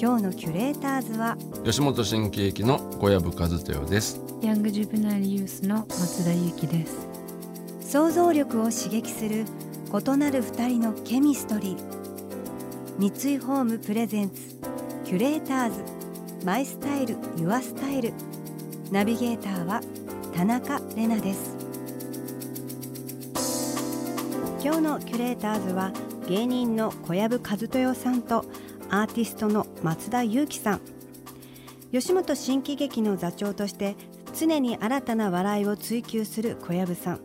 [0.00, 4.20] 今日のキュレーターズは吉本新喜劇の小籔和豊です。
[4.42, 7.08] ヤングジュブナイルユースの松田由紀です。
[7.80, 9.44] 想像力を刺激する
[9.92, 13.12] 異なる二人のケミストリー。
[13.12, 14.60] 三井ホームプレゼンツ
[15.04, 15.82] キュレーターズ。
[16.44, 18.12] マイスタイルユアスタイル。
[18.92, 19.80] ナビゲーターは
[20.32, 21.56] 田中れなです。
[24.62, 25.90] 今日のキュレーターズは
[26.28, 28.44] 芸人の小籔千豊さんと
[28.90, 30.80] アーティストの松田ゆう姫さん。
[31.92, 33.96] 吉本新喜劇の座長として
[34.38, 37.20] 常に新たな笑いを追求する小籔さん。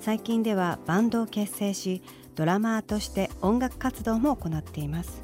[0.00, 2.02] 最近ではバンドを結成し
[2.34, 5.22] ドラマーとして音楽活動も行っています。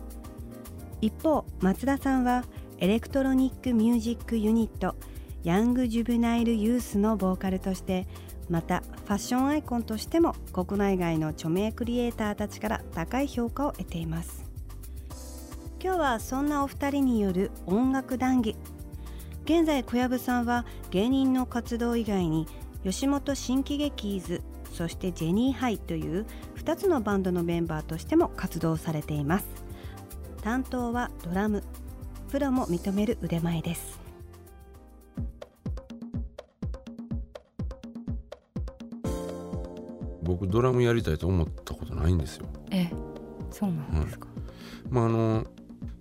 [1.00, 2.44] 一方松田さんは
[2.78, 4.96] エレクトロニックミュージックユニット
[5.44, 8.06] Young Juvenile Youth のボーカルとして
[8.48, 14.41] またファッションアイコンとしても国内外の著名クリエイターたちから高い評価を得ています。
[15.82, 18.54] 今日はそんなお二人による音楽談義。
[19.44, 22.46] 現在小籔さんは芸人の活動以外に
[22.84, 26.24] 吉本新喜劇図そしてジェニーハイという
[26.54, 29.46] 2つのバンドのメンバーとしても活動されています。
[30.42, 31.64] 担当はドラム
[32.30, 34.00] プロも認める腕前です。
[40.22, 42.46] 僕ドラムやりたいと思ったことないんですよ。
[42.70, 42.88] え
[43.50, 44.28] そうなんですか、
[44.88, 45.44] まああの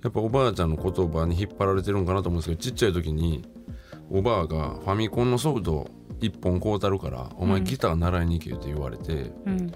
[0.03, 3.43] やっぱおばあちゃんの言葉に引っ張られてるんかなと思うんですけどちっちゃい時に
[4.09, 9.75] おばあがファミコンのソフト1本買うたるから「お前ギター習いに行け」って言われて、うん、フ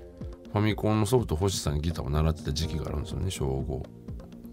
[0.54, 4.06] ァミコンのソフト欲しさにギターを習ってた時期があるんですよね小5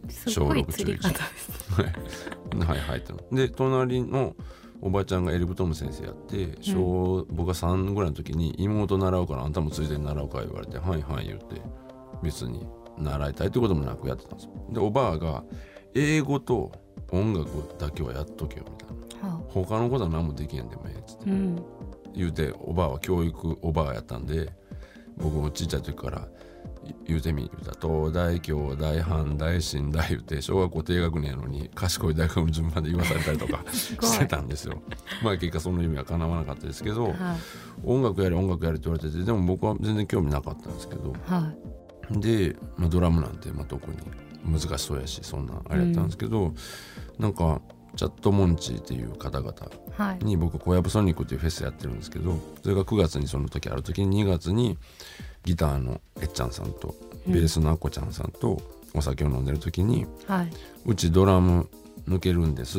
[0.09, 1.71] すごい釣り方です。
[1.75, 2.99] はいはい。
[2.99, 4.35] ってで隣の
[4.81, 11.63] おばちゃんがエルブトム先生やって小、僕が3ぐらいの時に妹習うからあんたもついでに習うか言われてはいはい言って
[12.23, 12.67] 別に
[12.99, 14.47] 習いたいってこともなくやってたんです。
[14.47, 15.43] よでおばあが
[15.95, 16.73] 英語と
[17.11, 19.37] 音楽だけはやっとけよみたいな。
[19.37, 21.31] は他のことは何もできへんでもええっつって。
[21.31, 21.63] あうん。
[22.15, 24.51] 言うておばあは教育おばあやったんで
[25.17, 26.29] 僕もちっちゃい時から
[26.85, 34.83] い言うてみ言うたら東大京大阪大新大言うて小学校低学年やのに賢い大学の順番で言わされたりとか してたんですよ。
[35.23, 37.15] まあ結果その夢は叶わなかったですけどはい。
[37.85, 41.57] 音楽やれ音楽やれって言われててでも僕は全然興味なかったんですけどはい
[42.11, 43.97] で、まあ、ドラムなんて、まあ、特に
[44.45, 46.53] 難しそうやしそんなあれやったんですけど、
[47.19, 47.61] なんか
[47.97, 49.53] チャットモンチーっていう方々
[49.97, 50.25] はい。
[50.25, 54.79] に僕小籔ソニックっていうフェスやってるんですけどそれが9月にその時ある時に2月に
[55.45, 56.95] ギターのえっちゃんさんと
[57.27, 58.63] ベースのあこちゃんさんと
[58.95, 60.51] お酒を飲んでる時にはい
[60.87, 61.69] 「うちドラム
[62.09, 62.79] 抜けるんです」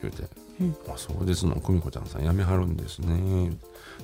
[0.00, 0.22] 言うて。
[0.60, 3.50] うん「あそうですの久美子ちゃんさん辞めはるんですね」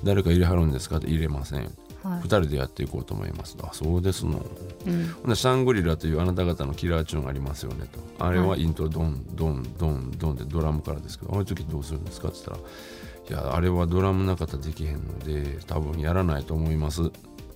[0.03, 1.69] 誰か入れはるんですか?」って入れません」はい
[2.03, 4.45] 2人でやっていこうと思います」あそうですの」
[5.25, 5.35] うん。
[5.35, 8.25] シャングリラというあなた方のキラーチューンありますよねと。
[8.25, 12.63] あれはイントロドンドンドンドンでドラムからですけどああいう時どうするんですかって言った
[13.35, 17.11] ら「いやあれはドラムなかったらできへんので多分やらないと思います。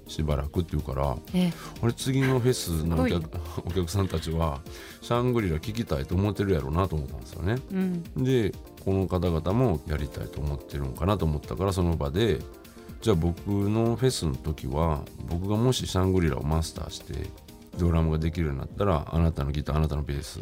[0.08, 1.16] しばらく」って言うから。
[1.34, 3.30] えあれ次のフェスのお客す
[3.66, 4.62] お客さんたちは
[5.02, 7.56] シャングリラ聞きたいと思ってるやろうなと思ったんですよね。
[7.72, 8.24] うん。
[8.24, 12.40] でこの方々もやりたいと思ってるんかなと思ったからその場で
[13.04, 17.14] じゃあ僕のフェスの時は僕がもしシャングリラをマスターして
[17.78, 20.40] ドラムができるようになったらあなたのギターあなたのベース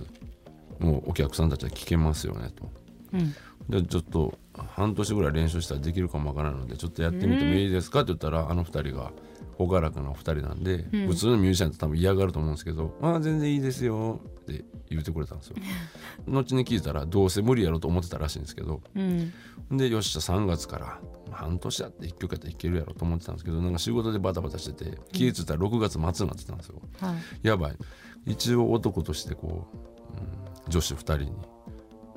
[0.80, 2.70] もうお客さんたちは聴けますよねと。
[3.14, 3.36] うん
[3.70, 4.38] でちょっと
[4.76, 8.02] 半年ぐらい練習したらできるかもわからないのでちょっとやってみてもいいですか？
[8.02, 9.12] って言ったらあの2人が
[9.58, 11.08] 朗らかなお二人なんで、うん。
[11.08, 15.56] 普通のミュージシャンって多分嫌がると思うんですけど「ああ全然いいですよ」って言ってくれたんですよ。
[16.28, 19.32] 後に聞いたらどうせ無理やろうと思ってたらしいんですけどうん。
[19.72, 21.00] でよっしゃ3月から
[21.32, 26.82] 半年やって1曲やったらいけるやろうと思ってたんですけどなんか仕事でバタバタしてて気ぃ付いたら6月末になってたんですよ。
[27.00, 27.16] はい。
[27.48, 27.78] やばい。
[28.26, 31.32] 一応男としてこう、うん女子2人に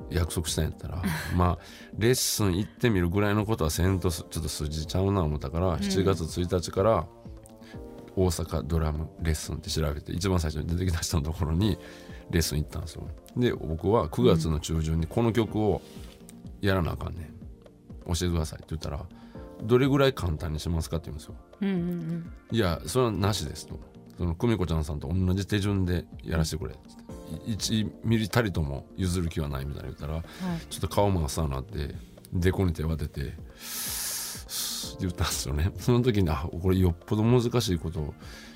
[0.09, 1.01] 約束したんやったら
[1.35, 1.59] まあ
[1.97, 7.07] レッスン行ってみるぐらいのことはせんとすちょっと筋ちゃうな思ったから、7月1日から
[8.15, 11.77] 大阪ドラムレッスンって調べて一番最初に出てきた人のところに
[12.31, 13.07] レッスン行ったんですよ。
[13.35, 15.81] で僕は9月の中旬にこの曲を
[16.61, 17.25] やらなあかんねん。
[18.07, 19.03] 教えてくださいって言ったら
[19.63, 21.35] どれぐらい簡単にしますかって言うんですよ。
[21.61, 23.79] うんうんいやそれはなしですと。
[24.17, 26.89] その久美子ちゃんさんと同じ手順でやらせてくれって。
[27.47, 30.23] 1ミリたりとも譲る気はないみたいな言ったらはい。
[30.69, 31.95] ちょっと顔真っ青になって
[32.31, 33.33] デコに手を当てて
[34.95, 35.71] って言ったんですよね。
[35.79, 38.13] その時にあこれよっぽど難しいことを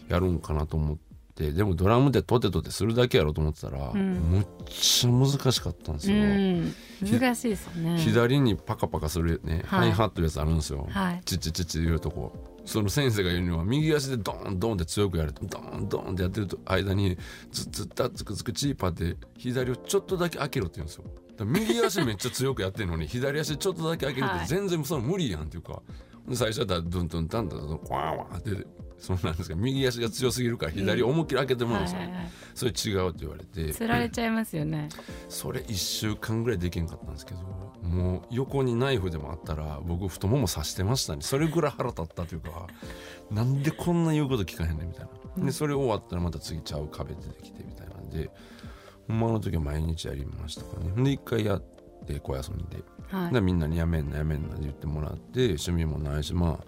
[0.08, 0.98] やるんかなと思っ
[1.36, 3.98] てでもドラムでトテトテするだけやろうと思ってたら、ん。
[3.98, 6.76] むっちゃ難しかったんですよ、うん。
[7.02, 7.98] 難しいですよね。
[7.98, 9.80] 左にパカパカするね、はい。
[9.80, 11.22] ハイハットいうやつあるんですよ、はい。
[11.24, 12.34] チッチッチッチ言うとこ。
[12.66, 15.46] その先生が言うには右足でドーンドーンって強くやると。
[15.46, 17.18] ドーンドーンってやってると間に
[17.52, 21.06] ズッズッタッツクツクチーパーって左をちょっとだけ開けろって言うんですよ。
[21.46, 24.48] 右足めっちゃ強くやってるのに左足ちょっとだけ開けるってはい。
[24.48, 28.68] 全然その無理やんっていうかで最初だったらドゥンドゥンタンタンタンコワンワンって
[29.00, 32.02] そうなんですか右足が強すぎるから左思いっきり開けてもらうんですよ、
[32.54, 33.74] それ違うって言われて。
[33.74, 34.90] つられちゃいますよね。
[35.30, 37.40] それ1週間ぐらいできんかったんですけど
[37.82, 41.22] もう横にナイフでもあったら僕太もも刺してましたね。
[41.22, 42.68] それぐらい腹立ったというか
[43.32, 45.46] なんでこんな言うこと聞かへんねんみたいな。
[45.46, 48.30] でそれ終わったらまた次ちゃう壁出てきてみたいなんで
[49.08, 51.04] ほんまの時は毎日やりましたかね。
[51.04, 51.79] で一回やって
[52.20, 52.84] 小休みで。
[53.12, 53.34] はい。
[53.34, 56.66] でみんなにやめんなやめんなって言ってもらって趣味もないしまあ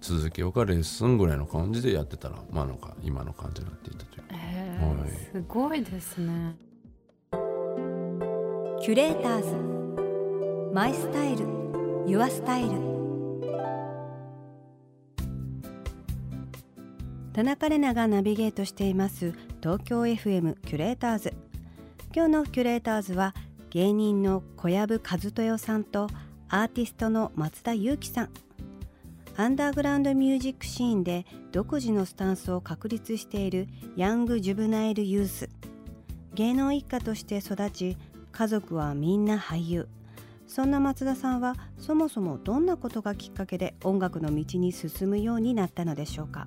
[0.00, 4.22] 続けようかレッスンぐらいの感じでやってたらまあなんか今の感じになっていたという。
[4.22, 5.10] かへはい。
[5.10, 6.56] ーすごいですね。
[8.80, 10.72] キュレーターズ。
[10.74, 11.46] マイスタイル。
[12.06, 12.92] ユアスタイル。
[17.32, 19.32] 田中れながナビゲートしています
[19.62, 21.32] 東京 FM キュレーターズ。
[22.14, 23.34] 今日のキュレーターズは
[23.72, 26.06] 芸人の小籔和豊さんと
[26.50, 28.28] アーティストの松田裕樹さん。
[29.38, 35.48] アンダーグラウンドミュージックシーンで独自のスタンスを確立しているヤング・ジュブナイル・ユース。
[36.34, 37.96] 芸能一家として育ち
[38.30, 39.88] 家族はみんな俳優。
[40.46, 46.46] そんな松田さんはそもそもどんなことがきっかけで音楽の道に進むようになったのでしょうか？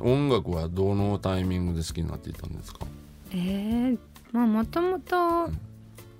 [0.00, 2.80] 音楽はどのタイミングで好きになっていたんですか？
[3.30, 3.98] えー、
[4.32, 5.60] まあもともとん。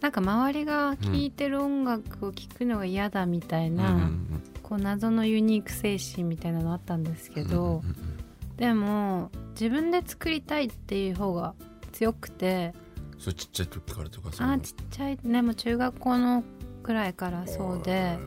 [0.00, 4.24] なんか周りが聴いてる音楽を聴くのが嫌だみたいな、うんうん
[4.62, 8.56] こう謎のユニーク精神みたいなのあったんですけうんど、うんうん。
[8.58, 11.54] でも自分で作りたいっていう方が
[11.92, 12.74] 強くて
[13.18, 16.44] それちっちゃい時からとかそうあーちっちゃいねもう中学校の
[16.82, 18.18] くらいからそうで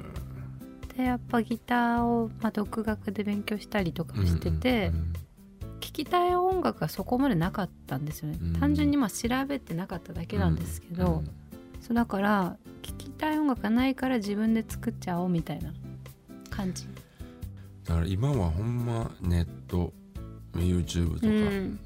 [0.97, 5.13] でやっぱギターを、まあ、独学で勉強したりとかしてて、うんうん
[5.81, 8.53] 聴きたい音楽がそこまでなかったんですよね、うん。
[8.53, 11.29] 単純にまあ調べてなかっただけなんですけど、うん。
[11.81, 15.73] そうだから聴きたい音楽がないから自分で作っちゃおうみたいな
[16.49, 16.87] 感じ、
[17.85, 19.91] だから今はほんまネット
[20.53, 21.79] YouTube とか、うん。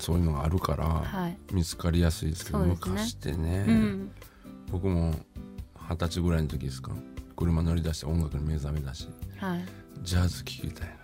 [0.00, 1.38] そういうのがあるからはい。
[1.52, 2.90] 見つかりやすいですけどそうですね。
[2.90, 4.10] 昔ってね、うん。
[4.72, 5.14] 僕も
[5.88, 6.90] 二十歳ぐらいの時ですか？
[7.36, 9.08] 車乗り出して音楽に目覚めだし。
[9.36, 9.64] はい。
[10.02, 10.94] ジャズ聴きたいな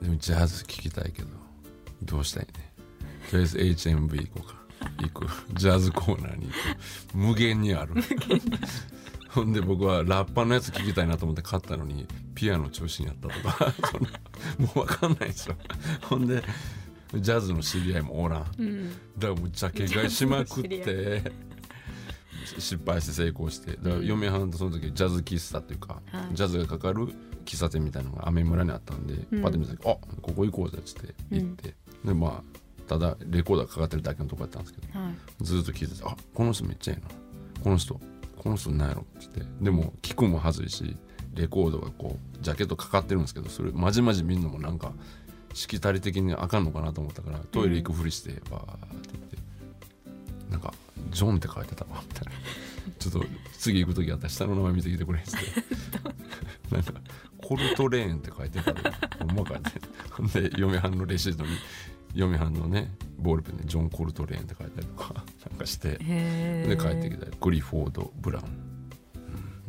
[0.00, 1.28] でもジャズ聴きたいけど
[2.02, 2.72] どうしたいね？
[3.30, 4.58] とりあえず HMV 行こうか。
[5.02, 5.26] 行く。
[5.54, 7.16] ジャズコーナーに行く。
[7.16, 7.94] 無限にある。
[9.28, 13.74] ほんで僕はラッパーのやつ聴きたいなと思って買ったのにピアノ調子にやったとか。
[14.58, 15.56] もう分かんないですよ。
[16.02, 16.42] ほんで
[17.14, 18.46] ジャズの知り合いもおらん。
[18.58, 18.90] うん。
[19.18, 21.32] だからもうジャケ買いしまくって
[22.58, 23.72] 失敗して成功して。
[23.72, 26.34] だから嫁はんとその時ジャズ喫茶っていうか、はい。
[26.34, 27.08] ジャズがかかる
[27.44, 29.42] 喫茶店みたいなのが雨村にあったんで、うん。
[29.42, 31.74] パッて見た時「あここ行こうぜ」っつって行って、
[32.04, 32.58] でまあ
[32.88, 35.44] ただレコーダーかかってるだけのとこやったんですけどはい。
[35.44, 37.08] ずっと聞いてて「あこの人めっちゃいいな。
[37.62, 38.00] この人
[38.36, 39.42] この人なんやろ」っつって。
[39.60, 40.96] でも聞くもはずいし
[41.34, 44.92] レコードがこうジャケットかかってるんですけどそれまじまじ見るのもなんか
[45.54, 48.66] しきたり的にあかんのかなと思ったからトイレ行くふりしてバーっ
[49.00, 49.36] て言って
[50.50, 50.74] なんか
[51.10, 52.27] 「ジョン」って書いてたわみたいな
[52.98, 53.24] ちょっと
[53.58, 55.20] 次行く時あったら下の名前見てきてくれ。
[55.20, 56.92] っつってなんか
[57.42, 59.80] 「コルトレーン」って書いてたらほんまかって
[60.10, 61.50] ほんで嫁はんのレシートに
[62.14, 65.98] 嫁はんのねボールペンで「ジョン・コルトレーン」って書いたりとかなんかして。
[66.00, 68.46] へで帰ってきたりグリフォード・ブラウン、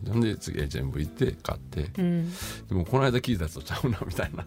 [0.06, 1.92] うん、なんで次 HMV 行って買って。
[2.02, 2.32] うん。
[2.68, 4.46] でもこの間聞いたやつとちゃうなみたいな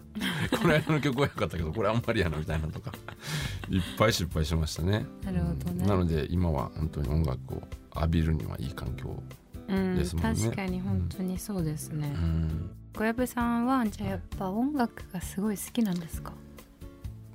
[0.57, 2.91] この間の曲は良かったけどこれあんまりやなみたいなとか。
[3.69, 5.05] いっぱい失敗しましたね。
[5.23, 5.81] なるほどね。
[5.81, 5.87] うん。
[5.87, 7.63] なので今は本当に音楽を
[7.95, 9.21] 浴びるにはいい環境、
[9.67, 10.43] うんですもんね。
[10.43, 12.13] 確かに本当にそうですね。
[12.15, 16.33] う、ん、小籔さんはじゃあやっぱ音楽がすごい好きなんですか？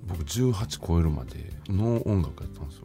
[0.06, 2.84] 僕18超えるまでノー音楽やったんですよ。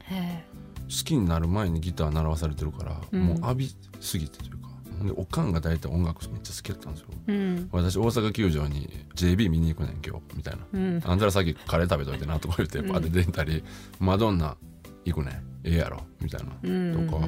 [0.00, 0.44] へ
[0.84, 3.22] 好きになる前にギター習わされてるから、うん。
[3.26, 4.69] もう浴びすぎてというか
[5.06, 7.08] でおかんが大体音楽めっちゃ好きだったんですよ。
[7.28, 7.68] えうん。
[7.72, 10.36] 私大阪球場に JB 見に行くねん今日。
[10.36, 10.60] みたいな。
[10.72, 11.02] うん。
[11.04, 12.88] あんたらさっきカレー食べといてなとか言ってうん。
[12.92, 13.62] パーって出たり、
[13.98, 14.56] マドンナ
[15.04, 15.34] 行くねん。
[15.64, 16.02] ええやろ。
[16.20, 17.26] みたいな、うんとか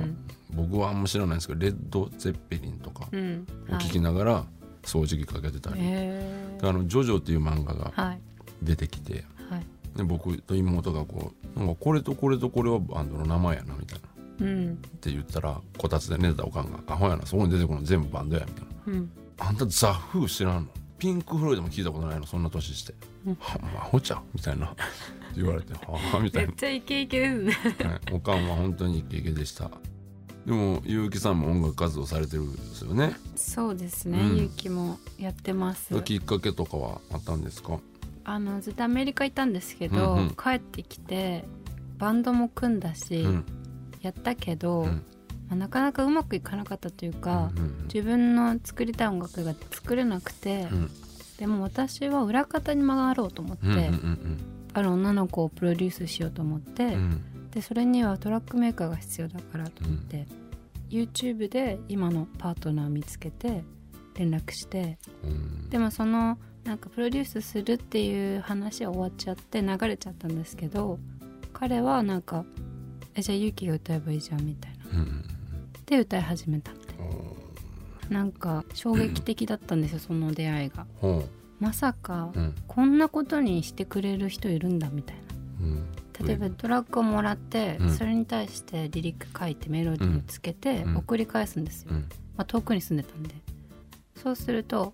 [0.55, 3.47] 僕はあんま知らないんですけどレッド・ゼッペリンとかうん。
[3.71, 4.45] を聞きながら
[4.83, 8.21] 掃除機かけてたり、あのジョジョっていう漫画がはい。
[8.63, 9.67] 出てきてはい。
[9.97, 14.09] で僕と妹がこうなんかこれとこれとこれはバンドの名前やなみたいな。
[14.09, 14.77] っうん。
[15.01, 18.71] て言ったらこたつで寝てたおかんが「アホやなそこに出てくるの全部バンドや」みたいな。
[18.87, 20.69] うん「あんたザ・フー知らんの？
[20.99, 22.27] ピンク・フロイドも聞いたことないの？
[22.27, 22.95] そんな年して」
[23.27, 23.37] うん。
[23.41, 24.75] はアホちゃう」みたいな。
[25.35, 26.49] 言われて「はあ」みたいな。
[26.49, 27.53] めっちゃイケイケですね。
[27.89, 29.71] はい、おかんは本当にイケイケでした。
[30.47, 33.15] でも結城さんも音楽活動されてるんですよね？
[33.37, 34.37] そうですね、うん。
[34.39, 36.01] ゆうきもやってます。
[36.03, 37.79] きっかけとかはあったんですか？
[38.25, 40.29] あのずっとアメリカ行ったんですけど、うんうん。
[40.31, 41.45] 帰ってきて
[41.99, 43.45] バンドも組んだし、うん
[44.03, 45.05] やったけど、うん。
[45.49, 50.91] まあ、なかなかうまくいかなかったというか、うん自分の作りたい音楽が作れなくて、うん。
[51.39, 54.39] でも私は裏方に回ろうと思って、うんうんうん
[54.75, 56.93] ある女の子をプロデュースしようと思って、うん。
[56.93, 60.27] うんでそれにはトラックメーカーが必要だからと思って、
[60.89, 63.63] YouTube で今のパートナーを見つけて
[64.15, 65.69] 連絡してうん。
[65.69, 70.99] でもそのなんかプロデュースするっていう話は終わっちゃって流れちゃったんですけど
[71.53, 72.45] 彼はなんか
[73.15, 74.91] 「えじゃあユキが歌えばいいじゃん」みたいな。
[74.93, 75.25] うんうん
[75.87, 80.87] で歌い始めたうんなんか衝撃的だったんですよその出会いが。
[80.97, 81.25] ほ
[81.61, 82.33] まさか
[82.67, 85.23] こんなことにしてくれる人いるんだみたいな。
[85.67, 86.27] うん。
[86.27, 87.91] 例えばトラックをもらって、うん。
[87.91, 90.97] それに対してリリック書いてメロディーをつけてうん。
[90.97, 92.01] 送り返すんですよ、うん。
[92.37, 93.35] まあ、遠くに住んでたんで。
[94.17, 94.93] そうすると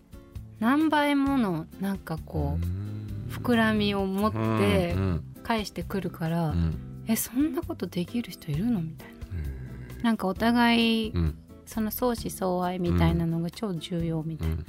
[0.58, 5.24] 何倍ものなんかこう膨らみを持ってうん。
[5.42, 8.80] 返してくるから、うんえそんなことできる人いるの？
[8.80, 10.02] みたいな。
[10.02, 11.38] なんかお互いうん。
[11.66, 14.66] その相思相愛みたいなのが超重要みたいな、うんうん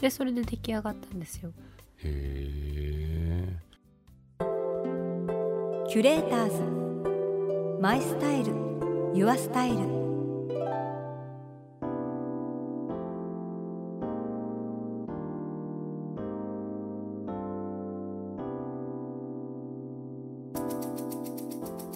[0.00, 1.52] でそれで出来上がったんですよ。
[1.98, 3.56] へえ
[5.88, 6.62] キュレーターズ。
[7.82, 8.52] マイスタイル。
[9.14, 9.78] ユアスタイル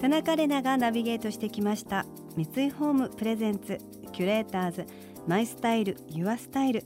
[0.05, 2.05] 田中麗奈がナビゲートしてきました。
[2.35, 3.79] 三井ホーム presents
[4.11, 4.85] キュレーターズ
[5.25, 6.83] my style your style。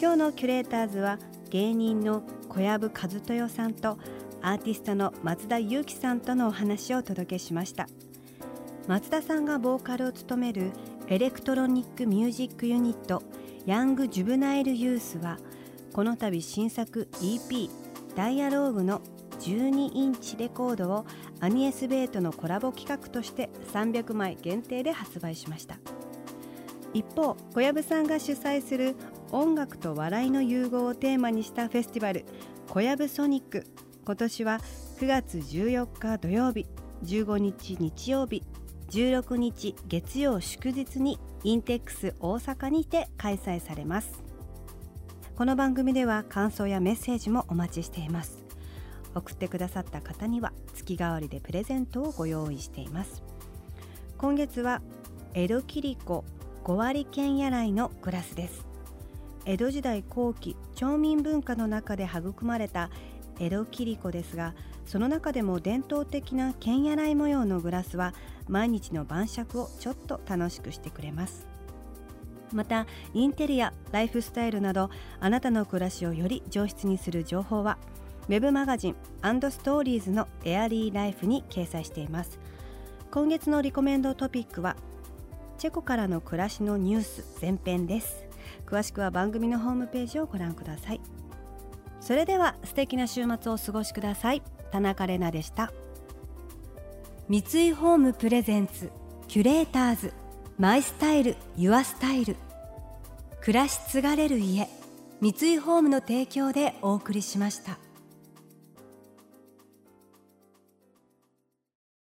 [0.00, 1.18] 今日のキュレーターズは
[1.50, 3.98] 芸人の小籔千豊さんと
[4.40, 7.86] アーティストの松田ゆう姫さんとのお話をお届けしました。
[8.88, 10.72] 松田さんがボーカルを務める
[11.08, 13.22] エレクトロニックミュージックユニット
[13.66, 15.36] Young Juvenile Youth は
[15.92, 17.68] この度新作 EP
[18.16, 19.02] 「ダイアローグ」の
[19.40, 21.06] 12インチレコードを
[21.40, 25.76] アニエス・ベイとのコラボ企画として300枚限定で発売しました。
[26.92, 28.96] 一方小籔さんが主催する
[29.30, 32.24] 音楽と笑いの融合をテーマにしたフェスティバル
[32.68, 33.66] 「小籔ソニック」
[34.04, 34.60] 今年は
[34.98, 36.66] 9月14日土曜日
[37.04, 38.42] 15日日曜日
[38.90, 44.22] 16日月曜祝日にインテックス大阪にて開催されます。
[45.36, 48.49] この番組では感想やメッセージもお待ちしています。
[49.14, 53.22] 送ってくださった方には月替わりでプレゼントをご用意しています。
[54.18, 54.82] 今月は
[55.34, 56.24] 江戸切子
[56.64, 58.66] 5割剣やいのグラスです。
[59.46, 62.90] 江戸時代後期町民文化の中で育まれた
[63.38, 68.12] 江戸切子ですがその中でも伝統的な剣やい模様のグラスは
[68.48, 71.46] 毎日の晩酌をちょっと楽しくしてくれます。
[72.52, 74.90] またインテリアライフスタイルなど
[75.20, 77.78] あなたの暮らしをより上質にする情報は
[78.30, 78.94] ウェブマガジン
[79.50, 82.38] ストーリーズのエアリーライフに掲載しています。
[83.10, 84.76] 今月のリコメンドトピックは
[85.58, 88.24] チェコからの暮らしのニュース前編です。
[88.66, 91.00] 詳しくは番組のホームページをご覧ください。
[92.00, 94.42] それでは素敵な週末をお過ごしください。
[94.70, 95.72] 田中れなでした。
[97.28, 98.92] 三井ホームプレゼンツ
[99.26, 100.12] キュレーターズ。
[100.56, 102.36] マイスタイルユアスタイル。
[103.40, 104.68] 暮らし継がれる家
[105.20, 107.76] 三井ホームの提供でお送りしました。